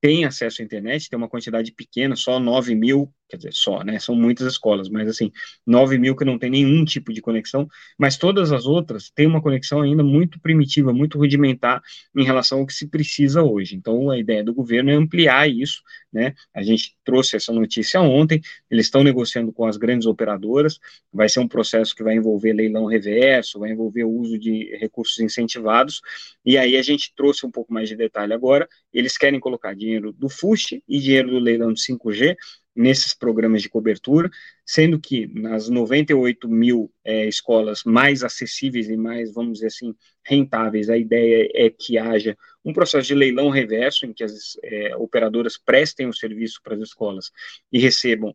têm 0.00 0.26
acesso 0.26 0.60
à 0.60 0.64
internet, 0.64 1.08
tem 1.08 1.16
uma 1.16 1.28
quantidade 1.30 1.72
pequena, 1.72 2.14
só 2.14 2.38
9 2.38 2.74
mil 2.74 3.10
quer 3.34 3.38
dizer, 3.38 3.52
só, 3.52 3.82
né? 3.82 3.98
São 3.98 4.14
muitas 4.14 4.46
escolas, 4.46 4.88
mas 4.88 5.08
assim, 5.08 5.30
9 5.66 5.98
mil 5.98 6.14
que 6.14 6.24
não 6.24 6.38
tem 6.38 6.50
nenhum 6.50 6.84
tipo 6.84 7.12
de 7.12 7.20
conexão, 7.20 7.68
mas 7.98 8.16
todas 8.16 8.52
as 8.52 8.64
outras 8.66 9.10
têm 9.10 9.26
uma 9.26 9.42
conexão 9.42 9.82
ainda 9.82 10.02
muito 10.02 10.40
primitiva, 10.40 10.92
muito 10.92 11.18
rudimentar 11.18 11.82
em 12.16 12.24
relação 12.24 12.60
ao 12.60 12.66
que 12.66 12.72
se 12.72 12.86
precisa 12.86 13.42
hoje. 13.42 13.76
Então, 13.76 14.10
a 14.10 14.18
ideia 14.18 14.44
do 14.44 14.54
governo 14.54 14.90
é 14.90 14.94
ampliar 14.94 15.48
isso, 15.48 15.82
né? 16.12 16.34
A 16.54 16.62
gente 16.62 16.96
trouxe 17.04 17.36
essa 17.36 17.52
notícia 17.52 18.00
ontem, 18.00 18.40
eles 18.70 18.86
estão 18.86 19.02
negociando 19.02 19.52
com 19.52 19.66
as 19.66 19.76
grandes 19.76 20.06
operadoras, 20.06 20.78
vai 21.12 21.28
ser 21.28 21.40
um 21.40 21.48
processo 21.48 21.94
que 21.94 22.02
vai 22.02 22.14
envolver 22.14 22.52
leilão 22.52 22.86
reverso, 22.86 23.58
vai 23.58 23.70
envolver 23.70 24.04
o 24.04 24.10
uso 24.10 24.38
de 24.38 24.76
recursos 24.76 25.18
incentivados, 25.18 26.00
e 26.44 26.56
aí 26.56 26.76
a 26.76 26.82
gente 26.82 27.12
trouxe 27.16 27.44
um 27.44 27.50
pouco 27.50 27.72
mais 27.72 27.88
de 27.88 27.96
detalhe 27.96 28.32
agora, 28.32 28.68
eles 28.92 29.18
querem 29.18 29.40
colocar 29.40 29.74
dinheiro 29.74 30.12
do 30.12 30.28
FUST 30.28 30.82
e 30.88 31.00
dinheiro 31.00 31.30
do 31.30 31.38
leilão 31.38 31.72
de 31.72 31.80
5G, 31.80 32.36
nesses 32.74 33.14
programas 33.14 33.62
de 33.62 33.68
cobertura, 33.68 34.30
sendo 34.66 34.98
que 34.98 35.26
nas 35.26 35.68
98 35.68 36.48
mil 36.48 36.92
é, 37.04 37.26
escolas 37.26 37.84
mais 37.84 38.24
acessíveis 38.24 38.88
e 38.88 38.96
mais, 38.96 39.32
vamos 39.32 39.54
dizer 39.54 39.68
assim, 39.68 39.94
rentáveis, 40.24 40.90
a 40.90 40.96
ideia 40.96 41.48
é 41.54 41.70
que 41.70 41.96
haja 41.98 42.36
um 42.64 42.72
processo 42.72 43.06
de 43.06 43.14
leilão 43.14 43.48
reverso, 43.48 44.06
em 44.06 44.12
que 44.12 44.24
as 44.24 44.56
é, 44.62 44.96
operadoras 44.96 45.56
prestem 45.56 46.08
o 46.08 46.12
serviço 46.12 46.60
para 46.62 46.74
as 46.74 46.80
escolas 46.80 47.30
e 47.70 47.78
recebam 47.78 48.34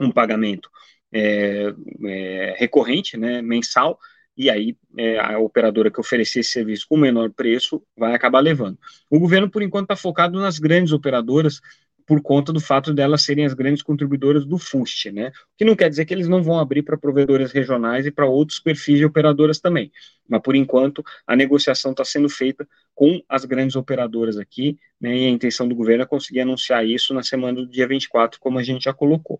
um 0.00 0.10
pagamento 0.10 0.70
é, 1.12 1.72
é 2.04 2.54
recorrente, 2.58 3.16
né, 3.16 3.40
mensal, 3.40 3.98
e 4.36 4.48
aí 4.48 4.76
é, 4.96 5.18
a 5.18 5.38
operadora 5.38 5.90
que 5.90 5.98
oferecer 5.98 6.40
esse 6.40 6.50
serviço 6.50 6.86
com 6.88 6.96
menor 6.96 7.30
preço 7.32 7.82
vai 7.96 8.14
acabar 8.14 8.38
levando. 8.38 8.78
O 9.10 9.18
governo, 9.18 9.50
por 9.50 9.62
enquanto, 9.62 9.86
está 9.86 9.96
focado 9.96 10.38
nas 10.38 10.60
grandes 10.60 10.92
operadoras 10.92 11.60
por 12.08 12.22
conta 12.22 12.54
do 12.54 12.58
fato 12.58 12.94
delas 12.94 13.22
serem 13.22 13.44
as 13.44 13.52
grandes 13.52 13.82
contribuidoras 13.82 14.46
do 14.46 14.56
FUST, 14.56 15.12
né? 15.12 15.28
O 15.28 15.58
que 15.58 15.64
não 15.64 15.76
quer 15.76 15.90
dizer 15.90 16.06
que 16.06 16.14
eles 16.14 16.26
não 16.26 16.42
vão 16.42 16.58
abrir 16.58 16.82
para 16.82 16.96
provedores 16.96 17.52
regionais 17.52 18.06
e 18.06 18.10
para 18.10 18.24
outros 18.24 18.58
perfis 18.58 18.96
de 18.96 19.04
operadoras 19.04 19.60
também. 19.60 19.92
Mas, 20.26 20.40
por 20.40 20.56
enquanto, 20.56 21.04
a 21.26 21.36
negociação 21.36 21.90
está 21.90 22.06
sendo 22.06 22.30
feita 22.30 22.66
com 22.94 23.22
as 23.28 23.44
grandes 23.44 23.76
operadoras 23.76 24.38
aqui, 24.38 24.78
né? 24.98 25.14
E 25.14 25.26
a 25.26 25.28
intenção 25.28 25.68
do 25.68 25.74
governo 25.74 26.02
é 26.02 26.06
conseguir 26.06 26.40
anunciar 26.40 26.86
isso 26.86 27.12
na 27.12 27.22
semana 27.22 27.60
do 27.60 27.68
dia 27.68 27.86
24, 27.86 28.40
como 28.40 28.58
a 28.58 28.62
gente 28.62 28.84
já 28.84 28.94
colocou. 28.94 29.38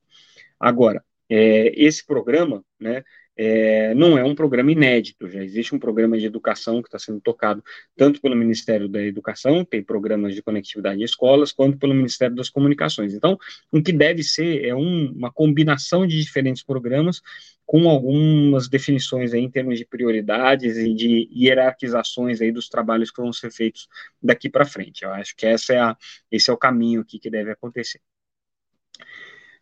Agora, 0.60 1.02
é, 1.26 1.72
esse 1.75 2.04
programa, 2.04 2.62
né, 2.78 3.02
é, 3.40 3.95
não 3.95 4.18
é 4.18 4.25
um 4.25 4.35
programa 4.35 4.73
inédito, 4.73 5.30
já 5.30 5.42
existe 5.42 5.73
um 5.73 5.78
programa 5.78 6.18
de 6.18 6.26
educação 6.26 6.83
que 6.83 6.88
está 6.88 6.99
sendo 6.99 7.21
tocado 7.21 7.62
tanto 7.97 8.21
pelo 8.21 8.35
Ministério 8.35 8.88
da 8.88 9.00
Educação, 9.00 9.64
tem 9.64 9.80
programas 9.80 10.35
de 10.35 10.42
conectividade 10.42 11.00
em 11.00 11.04
escolas, 11.04 11.52
quanto 11.52 11.78
pelo 11.78 11.95
Ministério 11.95 12.35
das 12.35 12.50
Comunicações. 12.50 13.14
Então, 13.14 13.38
o 13.71 13.80
que 13.80 13.92
deve 13.92 14.25
ser 14.25 14.64
é 14.64 14.75
um, 14.75 15.12
uma 15.12 15.30
combinação 15.30 16.04
de 16.04 16.21
diferentes 16.21 16.64
programas 16.64 17.23
com 17.64 17.88
algumas 17.88 18.66
definições 18.66 19.33
aí 19.33 19.40
em 19.40 19.50
termos 19.50 19.78
de 19.78 19.85
prioridades 19.85 20.76
e 20.76 20.92
de 20.92 21.28
hierarquizações 21.33 22.40
aí 22.40 22.50
dos 22.50 22.68
trabalhos 22.68 23.11
que 23.11 23.21
vão 23.21 23.33
ser 23.33 23.52
feitos 23.52 23.87
daqui 24.21 24.49
para 24.49 24.64
frente. 24.64 25.04
Eu 25.04 25.12
acho 25.12 25.37
que 25.37 25.47
essa 25.47 25.75
é 25.75 25.78
a, 25.78 25.97
esse 26.33 26.50
é 26.50 26.52
o 26.52 26.57
caminho 26.57 27.02
aqui 27.02 27.21
que 27.21 27.30
deve 27.30 27.52
acontecer. 27.52 28.00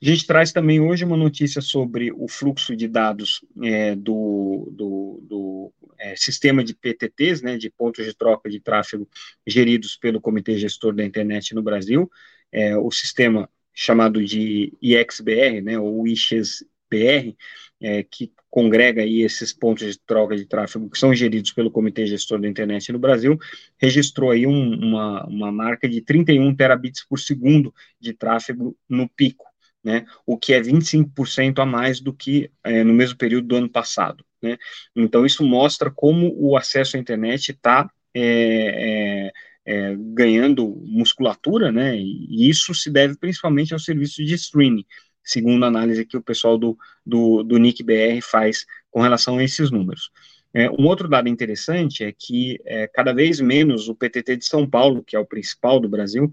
A 0.06 0.08
gente 0.08 0.24
traz 0.24 0.52
também 0.52 0.78
hoje 0.80 1.04
uma 1.04 1.16
notícia 1.16 1.60
sobre 1.60 2.12
o 2.12 2.28
fluxo 2.28 2.76
de 2.76 2.86
dados 2.86 3.44
é, 3.60 3.96
do, 3.96 4.68
do, 4.70 5.20
do 5.20 5.72
é, 5.98 6.14
sistema 6.14 6.62
de 6.62 6.74
PTTs, 6.74 7.42
né, 7.42 7.58
de 7.58 7.68
pontos 7.68 8.04
de 8.04 8.14
troca 8.14 8.48
de 8.48 8.60
tráfego 8.60 9.08
geridos 9.44 9.96
pelo 9.96 10.20
Comitê 10.20 10.56
Gestor 10.58 10.94
da 10.94 11.04
Internet 11.04 11.52
no 11.56 11.60
Brasil, 11.60 12.08
é, 12.52 12.78
o 12.78 12.88
sistema 12.92 13.50
chamado 13.74 14.24
de 14.24 14.72
IXBR, 14.80 15.60
né, 15.60 15.76
ou 15.76 16.06
IXBR, 16.06 17.36
é, 17.80 18.04
que 18.04 18.30
congrega 18.48 19.02
aí 19.02 19.22
esses 19.22 19.52
pontos 19.52 19.92
de 19.92 19.98
troca 19.98 20.36
de 20.36 20.46
tráfego 20.46 20.88
que 20.88 21.00
são 21.00 21.12
geridos 21.12 21.50
pelo 21.50 21.68
Comitê 21.68 22.06
Gestor 22.06 22.40
da 22.40 22.46
Internet 22.46 22.92
no 22.92 22.98
Brasil, 23.00 23.36
registrou 23.76 24.30
aí 24.30 24.46
um, 24.46 24.72
uma, 24.72 25.26
uma 25.26 25.50
marca 25.50 25.88
de 25.88 26.00
31 26.00 26.54
terabits 26.54 27.04
por 27.04 27.18
segundo 27.18 27.74
de 27.98 28.12
tráfego 28.12 28.76
no 28.88 29.08
pico 29.08 29.46
né, 29.86 30.04
o 30.26 30.36
que 30.36 30.52
é 30.52 30.60
25% 30.60 31.60
a 31.60 31.64
mais 31.64 32.00
do 32.00 32.12
que 32.12 32.50
é, 32.64 32.82
no 32.82 32.92
mesmo 32.92 33.16
período 33.16 33.46
do 33.46 33.54
ano 33.54 33.68
passado. 33.68 34.24
Né? 34.42 34.58
Então, 34.96 35.24
isso 35.24 35.44
mostra 35.44 35.92
como 35.92 36.34
o 36.36 36.56
acesso 36.56 36.96
à 36.96 36.98
internet 36.98 37.52
está 37.52 37.88
é, 38.12 39.30
é, 39.64 39.72
é, 39.90 39.96
ganhando 39.96 40.66
musculatura, 40.84 41.70
né, 41.70 41.96
e 41.96 42.48
isso 42.50 42.74
se 42.74 42.90
deve 42.90 43.16
principalmente 43.16 43.72
ao 43.72 43.78
serviço 43.78 44.24
de 44.24 44.34
streaming, 44.34 44.84
segundo 45.22 45.64
a 45.64 45.68
análise 45.68 46.04
que 46.04 46.16
o 46.16 46.22
pessoal 46.22 46.58
do, 46.58 46.76
do, 47.04 47.44
do 47.44 47.56
NIC-BR 47.56 48.20
faz 48.22 48.66
com 48.90 49.00
relação 49.00 49.38
a 49.38 49.44
esses 49.44 49.70
números. 49.70 50.10
É, 50.52 50.68
um 50.68 50.86
outro 50.86 51.06
dado 51.06 51.28
interessante 51.28 52.02
é 52.02 52.10
que 52.10 52.58
é, 52.64 52.88
cada 52.88 53.12
vez 53.12 53.40
menos 53.40 53.88
o 53.88 53.94
PTT 53.94 54.38
de 54.38 54.46
São 54.46 54.68
Paulo, 54.68 55.04
que 55.04 55.14
é 55.14 55.18
o 55.18 55.26
principal 55.26 55.78
do 55.78 55.88
Brasil, 55.88 56.28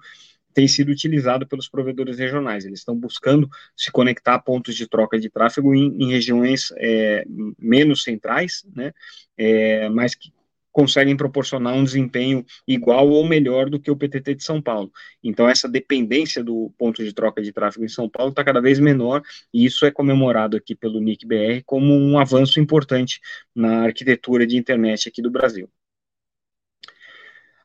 tem 0.54 0.68
sido 0.68 0.90
utilizado 0.90 1.48
pelos 1.48 1.68
provedores 1.68 2.18
regionais. 2.18 2.66
Eles 2.66 2.80
estão 2.80 2.96
buscando 2.96 3.50
se 3.76 3.92
conectar 3.92 4.36
a 4.36 4.40
pontos 4.40 4.76
de 4.76 4.88
troca 4.88 5.20
de 5.20 5.30
tráfego 5.30 5.74
em, 5.74 5.96
em 6.02 6.12
regiões 6.12 6.72
é, 6.78 7.26
menos 7.60 8.04
centrais, 8.04 8.66
né, 8.76 8.94
é, 9.38 9.90
mas 9.90 10.16
que 10.16 10.32
conseguem 10.74 11.16
proporcionar 11.16 11.76
um 11.76 11.84
desempenho 11.84 12.44
igual 12.68 13.08
ou 13.08 13.24
melhor 13.24 13.70
do 13.70 13.80
que 13.80 13.92
o 13.92 13.96
PTT 13.96 14.36
de 14.36 14.44
São 14.44 14.60
Paulo. 14.60 14.92
Então, 15.24 15.48
essa 15.48 15.70
dependência 15.70 16.44
do 16.44 16.74
ponto 16.78 17.04
de 17.04 17.14
troca 17.14 17.42
de 17.42 17.54
tráfego 17.54 17.86
em 17.86 17.90
São 17.90 18.10
Paulo 18.10 18.32
está 18.32 18.44
cada 18.44 18.60
vez 18.60 18.80
menor, 18.80 19.22
e 19.54 19.64
isso 19.64 19.86
é 19.86 19.92
comemorado 19.92 20.58
aqui 20.58 20.76
pelo 20.76 21.00
NIC-BR 21.00 21.62
como 21.64 21.94
um 21.94 22.18
avanço 22.18 22.60
importante 22.60 23.22
na 23.56 23.84
arquitetura 23.84 24.48
de 24.48 24.58
internet 24.58 25.08
aqui 25.08 25.22
do 25.22 25.30
Brasil. 25.30 25.70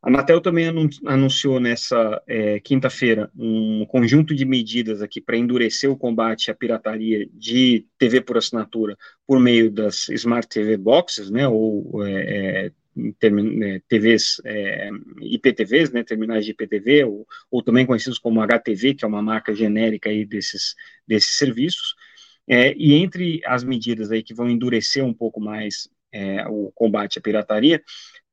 A 0.09 0.11
Anatel 0.11 0.41
também 0.41 0.65
anunciou 1.05 1.61
nessa 1.61 2.23
é, 2.27 2.59
quinta-feira 2.61 3.31
um 3.37 3.85
conjunto 3.85 4.35
de 4.35 4.47
medidas 4.47 5.03
aqui 5.03 5.21
para 5.21 5.37
endurecer 5.37 5.91
o 5.91 5.99
combate 5.99 6.50
à 6.50 6.55
pirataria 6.55 7.29
de 7.31 7.85
TV 7.99 8.23
por 8.23 8.38
assinatura 8.38 8.97
por 9.27 9.38
meio 9.38 9.71
das 9.71 10.09
Smart 10.09 10.49
TV 10.49 10.79
Boxes, 10.79 11.31
né, 11.31 11.47
ou 11.47 12.03
é, 12.07 12.71
é 12.71 12.73
TVs, 13.87 14.41
é, 14.47 14.88
IPTVs, 15.21 15.93
né, 15.93 16.03
terminais 16.03 16.47
de 16.47 16.53
IPTV, 16.53 17.05
ou, 17.05 17.27
ou, 17.50 17.62
também 17.62 17.85
conhecidos 17.85 18.19
como 18.19 18.41
HTV, 18.41 18.95
que 18.95 19.05
é 19.05 19.09
uma 19.09 19.21
marca 19.21 19.55
genérica 19.55 20.09
aí 20.09 20.25
desses, 20.25 20.75
desses 21.07 21.37
serviços. 21.37 21.95
É, 22.49 22.75
e 22.79 22.95
entre 22.95 23.43
as 23.45 23.62
medidas 23.62 24.11
aí 24.11 24.23
que 24.23 24.33
vão 24.33 24.49
endurecer 24.49 25.05
um 25.05 25.12
pouco 25.12 25.38
mais 25.38 25.87
é, 26.12 26.47
o 26.49 26.73
combate 26.75 27.19
à 27.19 27.23
pirataria, 27.23 27.83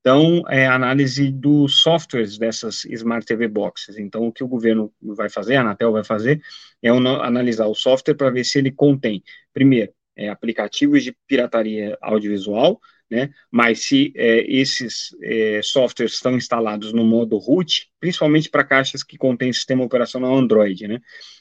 então, 0.06 0.44
é 0.48 0.68
análise 0.68 1.32
dos 1.32 1.80
softwares 1.80 2.38
dessas 2.38 2.84
Smart 2.84 3.26
TV 3.26 3.48
Boxes. 3.48 3.98
Então, 3.98 4.28
o 4.28 4.32
que 4.32 4.44
o 4.44 4.46
governo 4.46 4.92
vai 5.02 5.28
fazer, 5.28 5.56
a 5.56 5.62
Anatel 5.62 5.90
vai 5.90 6.04
fazer, 6.04 6.40
é 6.80 6.90
analisar 6.90 7.66
o 7.66 7.74
software 7.74 8.14
para 8.14 8.30
ver 8.30 8.44
se 8.44 8.56
ele 8.56 8.70
contém, 8.70 9.20
primeiro, 9.52 9.92
é, 10.14 10.28
aplicativos 10.28 11.02
de 11.02 11.12
pirataria 11.26 11.98
audiovisual, 12.00 12.80
né? 13.10 13.30
Mas 13.50 13.86
se 13.86 14.12
é, 14.16 14.44
esses 14.48 15.16
é, 15.22 15.60
softwares 15.62 16.14
estão 16.14 16.36
instalados 16.36 16.92
no 16.92 17.04
modo 17.04 17.38
root, 17.38 17.88
principalmente 18.00 18.50
para 18.50 18.64
caixas 18.64 19.02
que 19.02 19.16
contêm 19.16 19.52
sistema 19.52 19.84
operacional 19.84 20.36
Android, 20.36 20.86
né? 20.88 21.00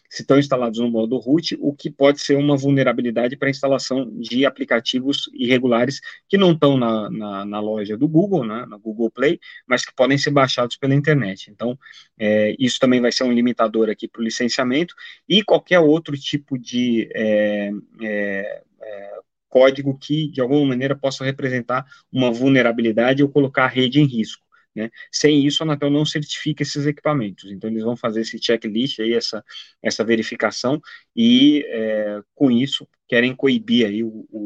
Se 0.09 0.21
estão 0.21 0.37
instalados 0.37 0.79
no 0.79 0.89
modo 0.89 1.17
root, 1.17 1.57
o 1.59 1.73
que 1.73 1.89
pode 1.89 2.21
ser 2.21 2.37
uma 2.37 2.55
vulnerabilidade 2.55 3.35
para 3.35 3.49
instalação 3.49 4.09
de 4.19 4.45
aplicativos 4.45 5.29
irregulares 5.33 5.99
que 6.29 6.37
não 6.37 6.51
estão 6.51 6.77
na, 6.77 7.09
na, 7.09 7.43
na, 7.43 7.59
loja 7.59 7.97
do 7.97 8.07
Google, 8.07 8.45
né, 8.45 8.65
na 8.67 8.77
Google 8.77 9.09
Play, 9.09 9.39
mas 9.67 9.83
que 9.83 9.93
podem 9.93 10.17
ser 10.17 10.29
baixados 10.29 10.77
pela 10.77 10.93
internet. 10.93 11.49
Então, 11.49 11.77
é, 12.17 12.55
isso 12.59 12.79
também 12.79 13.01
vai 13.01 13.11
ser 13.11 13.23
um 13.23 13.31
limitador 13.31 13.89
aqui 13.89 14.07
para 14.07 14.21
o 14.21 14.23
licenciamento 14.23 14.95
e 15.27 15.43
qualquer 15.43 15.79
outro 15.79 16.15
tipo 16.15 16.57
de 16.57 17.09
é, 17.13 17.71
é, 18.01 18.63
é 18.81 19.24
código 19.55 19.97
que, 19.97 20.27
de 20.27 20.41
alguma 20.41 20.65
maneira, 20.65 20.97
possa 20.97 21.23
representar 21.23 21.85
uma 22.11 22.29
vulnerabilidade 22.29 23.23
ou 23.23 23.29
colocar 23.29 23.63
a 23.63 23.69
rede 23.69 24.01
em 24.01 24.05
risco. 24.05 24.43
Né? 24.75 24.89
Sem 25.09 25.47
isso, 25.47 25.63
a 25.63 25.65
Anatel 25.65 25.89
não 25.89 26.05
certifica 26.05 26.61
esses 26.61 26.85
equipamentos. 26.85 27.49
Então, 27.49 27.69
eles 27.69 27.81
vão 27.81 27.95
fazer 27.95 28.19
esse 28.19 28.37
checklist, 28.37 28.99
aí, 28.99 29.13
essa, 29.13 29.41
essa 29.81 30.03
verificação, 30.03 30.81
e 31.15 31.65
é, 31.69 32.19
com 32.35 32.51
isso 32.51 32.85
querem 33.07 33.33
coibir 33.33 33.87
aí 33.87 34.03
o, 34.03 34.27
o, 34.29 34.41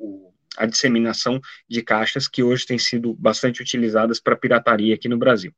o, 0.00 0.34
a 0.56 0.66
disseminação 0.66 1.40
de 1.68 1.80
caixas 1.80 2.26
que 2.26 2.42
hoje 2.42 2.66
têm 2.66 2.78
sido 2.80 3.14
bastante 3.14 3.62
utilizadas 3.62 4.18
para 4.18 4.34
pirataria 4.34 4.92
aqui 4.92 5.08
no 5.08 5.18
Brasil. 5.18 5.54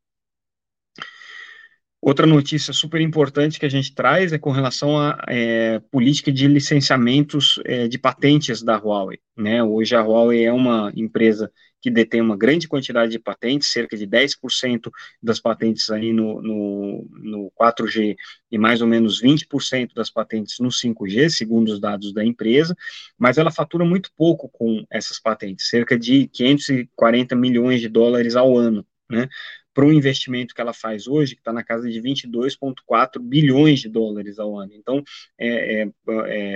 Outra 2.05 2.27
notícia 2.27 2.73
super 2.73 3.01
importante 3.01 3.61
que 3.61 3.65
a 3.65 3.69
gente 3.69 3.95
traz 3.95 4.33
é 4.33 4.39
com 4.39 4.51
relação 4.51 4.99
à 4.99 5.25
é, 5.29 5.79
política 5.89 6.33
de 6.33 6.49
licenciamentos 6.49 7.61
é, 7.65 7.87
de 7.87 7.97
patentes 7.97 8.61
da 8.61 8.77
Huawei. 8.77 9.21
Né? 9.37 9.63
Hoje 9.63 9.95
a 9.95 10.03
Huawei 10.03 10.45
é 10.45 10.53
uma 10.53 10.93
empresa 10.97 11.49
que 11.81 11.89
detém 11.89 12.21
uma 12.21 12.37
grande 12.37 12.67
quantidade 12.67 13.13
de 13.13 13.21
patentes, 13.21 13.69
cerca 13.69 13.97
de 13.97 14.05
10% 14.05 14.91
das 15.23 15.39
patentes 15.39 15.91
aí 15.91 16.13
no, 16.13 16.43
no, 16.43 17.09
no 17.23 17.53
4G 17.61 18.17
e 18.51 18.59
mais 18.59 18.83
ou 18.83 18.89
menos 18.89 19.23
20% 19.23 19.95
das 19.95 20.11
patentes 20.11 20.59
no 20.59 20.71
5G, 20.71 21.29
segundo 21.29 21.69
os 21.69 21.81
dados 21.81 22.13
da 22.13 22.25
empresa, 22.25 22.77
mas 23.17 23.39
ela 23.39 23.53
fatura 23.53 23.85
muito 23.85 24.11
pouco 24.17 24.49
com 24.49 24.85
essas 24.91 25.21
patentes, 25.21 25.69
cerca 25.69 25.97
de 25.97 26.27
540 26.27 27.37
milhões 27.37 27.81
de 27.81 27.89
dólares 27.89 28.35
ao 28.35 28.59
ano, 28.59 28.85
né? 29.09 29.29
Para 29.75 29.85
um 29.85 29.93
investimento 29.93 30.55
que 30.55 30.61
ela 30.61 30.73
faz 30.73 31.07
hoje, 31.07 31.35
que 31.35 31.41
está 31.41 31.52
na 31.52 31.64
casa 31.64 31.88
de 31.88 32.00
22,4 32.00 33.19
bilhões 33.21 33.81
de 33.81 33.88
dólares 33.88 34.38
ao 34.38 34.59
ano. 34.59 34.73
Então, 34.75 35.02
é, 35.38 35.83
é, 35.83 35.88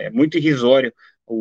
é 0.07 0.11
muito 0.11 0.37
irrisório 0.37 0.93
o, 1.27 1.35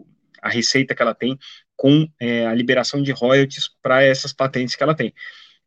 o, 0.00 0.06
a 0.42 0.48
receita 0.48 0.94
que 0.94 1.02
ela 1.02 1.14
tem 1.14 1.38
com 1.76 2.08
é, 2.20 2.46
a 2.46 2.54
liberação 2.54 3.02
de 3.02 3.12
royalties 3.12 3.68
para 3.80 4.02
essas 4.02 4.32
patentes 4.32 4.74
que 4.74 4.82
ela 4.82 4.94
tem. 4.94 5.14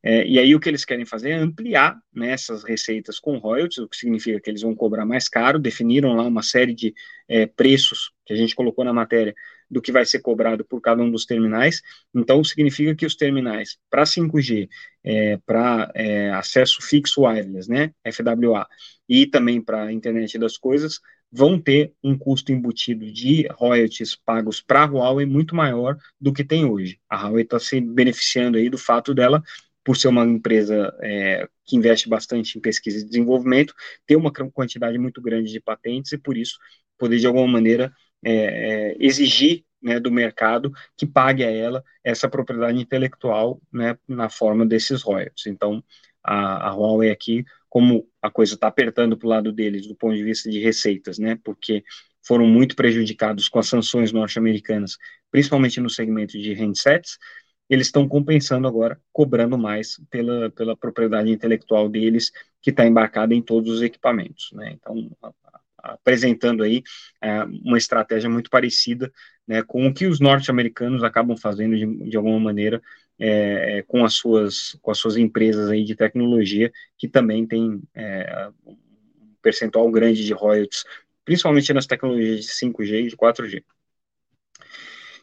É, 0.03 0.25
e 0.25 0.39
aí 0.39 0.55
o 0.55 0.59
que 0.59 0.67
eles 0.67 0.83
querem 0.83 1.05
fazer 1.05 1.29
é 1.29 1.35
ampliar 1.35 1.99
né, 2.13 2.31
essas 2.31 2.63
receitas 2.63 3.19
com 3.19 3.37
royalties, 3.37 3.77
o 3.77 3.87
que 3.87 3.95
significa 3.95 4.39
que 4.39 4.49
eles 4.49 4.61
vão 4.61 4.75
cobrar 4.75 5.05
mais 5.05 5.29
caro, 5.29 5.59
definiram 5.59 6.15
lá 6.15 6.23
uma 6.23 6.41
série 6.41 6.73
de 6.73 6.93
é, 7.27 7.45
preços 7.45 8.11
que 8.25 8.33
a 8.33 8.35
gente 8.35 8.55
colocou 8.55 8.83
na 8.83 8.93
matéria 8.93 9.35
do 9.69 9.81
que 9.81 9.91
vai 9.91 10.03
ser 10.03 10.19
cobrado 10.19 10.65
por 10.65 10.81
cada 10.81 11.01
um 11.01 11.09
dos 11.09 11.25
terminais. 11.25 11.81
Então, 12.13 12.43
significa 12.43 12.93
que 12.95 13.05
os 13.05 13.15
terminais 13.15 13.77
para 13.89 14.03
5G, 14.03 14.67
é, 15.03 15.37
para 15.45 15.89
é, 15.95 16.31
acesso 16.31 16.81
fixo 16.81 17.21
wireless, 17.21 17.69
né, 17.69 17.93
FWA, 18.11 18.67
e 19.07 19.25
também 19.27 19.61
para 19.61 19.83
a 19.83 19.93
internet 19.93 20.37
das 20.37 20.57
coisas, 20.57 20.99
vão 21.31 21.57
ter 21.57 21.93
um 22.03 22.17
custo 22.17 22.51
embutido 22.51 23.09
de 23.09 23.47
royalties 23.53 24.15
pagos 24.15 24.61
para 24.61 24.83
a 24.83 24.85
Huawei 24.85 25.25
muito 25.25 25.55
maior 25.55 25.97
do 26.19 26.33
que 26.33 26.43
tem 26.43 26.65
hoje. 26.65 26.99
A 27.09 27.23
Huawei 27.23 27.43
está 27.43 27.57
se 27.57 27.79
beneficiando 27.79 28.57
aí 28.57 28.69
do 28.69 28.77
fato 28.77 29.13
dela 29.13 29.41
por 29.83 29.97
ser 29.97 30.07
uma 30.09 30.23
empresa 30.25 30.95
é, 31.01 31.47
que 31.65 31.75
investe 31.75 32.07
bastante 32.07 32.57
em 32.57 32.61
pesquisa 32.61 32.99
e 32.99 33.05
desenvolvimento, 33.05 33.73
ter 34.05 34.15
uma 34.15 34.31
quantidade 34.31 34.97
muito 34.97 35.21
grande 35.21 35.51
de 35.51 35.59
patentes 35.59 36.11
e, 36.11 36.17
por 36.17 36.37
isso, 36.37 36.57
poder, 36.97 37.17
de 37.17 37.27
alguma 37.27 37.47
maneira, 37.47 37.91
é, 38.23 38.33
é, 38.33 38.95
exigir 38.99 39.65
né, 39.81 39.99
do 39.99 40.11
mercado 40.11 40.71
que 40.95 41.05
pague 41.07 41.43
a 41.43 41.49
ela 41.49 41.83
essa 42.03 42.29
propriedade 42.29 42.79
intelectual 42.79 43.59
né, 43.73 43.97
na 44.07 44.29
forma 44.29 44.65
desses 44.65 45.01
royalties. 45.01 45.47
Então, 45.47 45.83
a, 46.23 46.69
a 46.69 46.75
Huawei 46.75 47.09
aqui, 47.09 47.43
como 47.67 48.07
a 48.21 48.29
coisa 48.29 48.53
está 48.53 48.67
apertando 48.67 49.17
para 49.17 49.25
o 49.25 49.29
lado 49.29 49.51
deles 49.51 49.87
do 49.87 49.95
ponto 49.95 50.15
de 50.15 50.23
vista 50.23 50.49
de 50.49 50.59
receitas, 50.59 51.17
né, 51.17 51.39
porque 51.43 51.83
foram 52.23 52.45
muito 52.45 52.75
prejudicados 52.75 53.49
com 53.49 53.57
as 53.57 53.67
sanções 53.67 54.11
norte-americanas, 54.11 54.97
principalmente 55.31 55.79
no 55.79 55.89
segmento 55.89 56.37
de 56.37 56.53
handsets, 56.53 57.17
eles 57.73 57.87
estão 57.87 58.05
compensando 58.07 58.67
agora, 58.67 58.99
cobrando 59.13 59.57
mais 59.57 59.99
pela, 60.09 60.49
pela 60.49 60.75
propriedade 60.75 61.31
intelectual 61.31 61.87
deles, 61.87 62.31
que 62.61 62.69
está 62.69 62.85
embarcada 62.85 63.33
em 63.33 63.41
todos 63.41 63.75
os 63.75 63.81
equipamentos. 63.81 64.51
Né? 64.51 64.73
Então, 64.73 65.09
apresentando 65.77 66.63
aí 66.63 66.83
é, 67.21 67.43
uma 67.43 67.77
estratégia 67.77 68.29
muito 68.29 68.49
parecida 68.49 69.11
né, 69.47 69.63
com 69.63 69.87
o 69.87 69.93
que 69.93 70.05
os 70.05 70.19
norte-americanos 70.19 71.01
acabam 71.01 71.37
fazendo 71.37 71.77
de, 71.77 72.09
de 72.09 72.17
alguma 72.17 72.39
maneira 72.39 72.81
é, 73.17 73.77
é, 73.77 73.81
com 73.83 74.03
as 74.03 74.15
suas 74.15 74.77
com 74.81 74.91
as 74.91 74.97
suas 74.97 75.15
empresas 75.15 75.69
aí 75.69 75.83
de 75.83 75.95
tecnologia 75.95 76.71
que 76.97 77.07
também 77.07 77.47
tem 77.47 77.81
é, 77.95 78.49
um 78.65 78.77
percentual 79.41 79.89
grande 79.89 80.25
de 80.25 80.33
royalties, 80.33 80.83
principalmente 81.23 81.73
nas 81.73 81.87
tecnologias 81.87 82.45
de 82.45 82.51
5G 82.51 83.05
e 83.05 83.07
de 83.09 83.17
4G. 83.17 83.63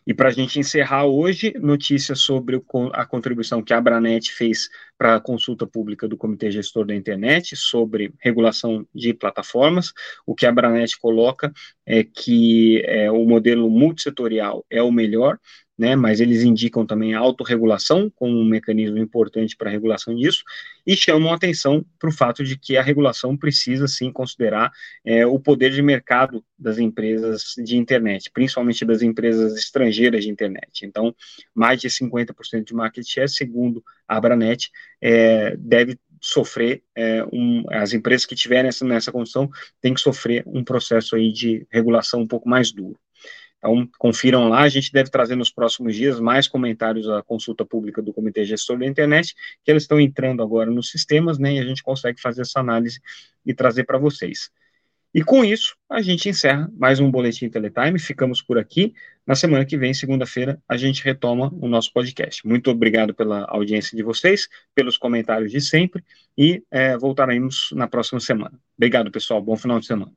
E 0.09 0.15
para 0.15 0.31
a 0.31 0.33
gente 0.33 0.59
encerrar 0.59 1.05
hoje, 1.05 1.53
notícias 1.61 2.21
sobre 2.21 2.65
a 2.95 3.05
contribuição 3.05 3.63
que 3.63 3.75
a 3.75 3.77
Abranet 3.77 4.33
fez 4.33 4.71
para 4.97 5.17
a 5.17 5.21
consulta 5.21 5.67
pública 5.67 6.09
do 6.09 6.17
Comitê 6.17 6.51
Gestor 6.51 6.87
da 6.87 6.95
Internet 6.95 7.55
sobre 7.55 8.15
regulação 8.19 8.89
de 8.95 9.13
plataformas. 9.13 9.93
O 10.25 10.35
que 10.35 10.47
a 10.47 10.49
Abranet 10.49 10.99
coloca 10.99 11.53
é 11.85 12.03
que 12.03 12.83
é, 12.87 13.11
o 13.11 13.23
modelo 13.27 13.69
multissetorial 13.69 14.65
é 14.71 14.83
o 14.83 14.91
melhor, 14.91 15.39
né, 15.79 15.95
mas 15.95 16.21
eles 16.21 16.43
indicam 16.43 16.85
também 16.85 17.15
a 17.15 17.21
autorregulação 17.21 18.11
como 18.17 18.37
um 18.37 18.45
mecanismo 18.45 18.99
importante 18.99 19.57
para 19.57 19.69
a 19.69 19.73
regulação 19.73 20.15
disso, 20.15 20.43
e 20.85 20.97
chamam 20.97 21.33
atenção 21.33 21.85
para 21.99 22.09
o 22.09 22.13
fato 22.13 22.43
de 22.43 22.59
que 22.59 22.77
a 22.77 22.83
regulação 22.83 23.37
precisa 23.37 23.87
sim 23.87 24.11
considerar 24.11 24.73
é, 25.05 25.25
o 25.25 25.39
poder 25.39 25.71
de 25.71 25.81
mercado 25.81 26.45
das 26.59 26.79
empresas 26.79 27.55
de 27.57 27.77
internet, 27.77 28.31
principalmente 28.33 28.85
das 28.85 29.03
empresas 29.03 29.57
estrangeiras 29.57 30.25
de 30.25 30.31
internet. 30.31 30.85
Então, 30.85 31.15
mais 31.55 31.81
de 31.81 31.89
50% 31.89 32.65
de 32.65 32.75
market 32.75 33.07
share, 33.07 33.29
segundo 33.29 33.85
a 34.09 34.17
Abranet, 34.17 34.71
é, 35.01 35.57
deve 35.57 35.97
sofrer 36.21 36.83
é, 36.97 37.25
um, 37.33 37.65
as 37.71 37.93
empresas 37.93 38.27
que 38.27 38.35
tiverem 38.35 38.69
essa, 38.69 38.85
nessa 38.85 39.13
condição 39.13 39.49
têm 39.81 39.95
que 39.95 40.01
sofrer 40.01 40.43
um 40.47 40.65
processo 40.65 41.15
aí 41.15 41.33
de 41.33 41.65
regulação 41.71 42.23
um 42.23 42.27
pouco 42.27 42.49
mais 42.49 42.73
duro. 42.73 42.99
Então, 43.59 43.89
confiram 43.99 44.49
lá, 44.49 44.61
a 44.61 44.69
gente 44.69 44.93
deve 44.93 45.11
trazer 45.11 45.35
nos 45.35 45.51
próximos 45.51 45.95
dias 45.95 46.21
mais 46.21 46.47
comentários 46.47 47.09
à 47.09 47.23
consulta 47.23 47.65
pública 47.65 48.01
do 48.01 48.13
Comitê 48.13 48.45
Gestor 48.45 48.79
da 48.79 48.87
Internet, 48.87 49.35
que 49.65 49.71
eles 49.71 49.83
estão 49.83 50.01
entrando 50.01 50.43
agora 50.43 50.71
nos 50.71 50.91
sistemas, 50.91 51.39
né, 51.39 51.55
e 51.55 51.59
a 51.59 51.65
gente 51.65 51.83
consegue 51.83 52.21
fazer 52.21 52.43
essa 52.43 52.61
análise 52.61 53.01
e 53.45 53.53
trazer 53.53 53.85
para 53.85 53.99
vocês. 53.99 54.51
E 55.13 55.25
com 55.25 55.45
isso, 55.45 55.75
a 55.89 56.03
gente 56.03 56.29
encerra 56.29 56.71
mais 56.77 57.01
um 57.01 57.11
Boletim 57.11 57.49
Teletime, 57.49 57.99
ficamos 57.99 58.43
por 58.43 58.59
aqui. 58.59 58.95
Na 59.27 59.35
semana 59.35 59.65
que 59.65 59.77
vem, 59.77 59.93
segunda-feira, 59.95 60.63
a 60.69 60.77
gente 60.77 61.03
retoma 61.03 61.53
o 61.61 61.67
nosso 61.67 61.93
podcast. 61.93 62.47
Muito 62.47 62.71
obrigado 62.71 63.15
pela 63.15 63.45
audiência 63.49 63.97
de 63.97 64.03
vocês, 64.03 64.49
pelos 64.75 64.99
comentários 64.99 65.51
de 65.51 65.61
sempre, 65.61 66.05
e 66.37 66.63
é, 66.71 66.97
voltaremos 66.97 67.71
na 67.73 67.89
próxima 67.89 68.21
semana. 68.21 68.53
Obrigado, 68.77 69.11
pessoal, 69.11 69.43
bom 69.43 69.57
final 69.57 69.81
de 69.81 69.87
semana. 69.87 70.13